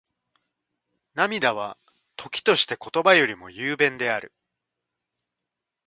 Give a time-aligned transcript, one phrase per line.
[1.13, 1.77] 涙は、
[2.15, 4.33] 時として言葉よりも雄弁である。